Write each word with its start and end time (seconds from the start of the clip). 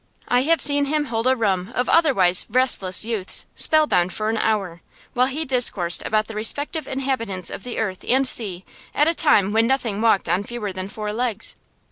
I 0.27 0.41
have 0.41 0.61
seen 0.63 0.85
him 0.85 1.05
hold 1.05 1.27
a 1.27 1.35
roomful 1.35 1.75
of 1.79 1.87
otherwise 1.87 2.47
restless 2.49 3.05
youths 3.05 3.45
spellbound 3.53 4.15
for 4.15 4.29
an 4.31 4.37
hour, 4.37 4.81
while 5.13 5.27
he 5.27 5.45
discoursed 5.45 6.01
about 6.07 6.25
the 6.25 6.33
respective 6.33 6.87
inhabitants 6.87 7.51
of 7.51 7.61
the 7.63 7.77
earth 7.77 8.03
and 8.09 8.27
sea 8.27 8.65
at 8.95 9.07
a 9.07 9.13
time 9.13 9.51
when 9.53 9.67
nothing 9.67 10.01
walked 10.01 10.27
on 10.27 10.43
fewer 10.43 10.73
than 10.73 10.89
four 10.89 11.13
legs. 11.13 11.55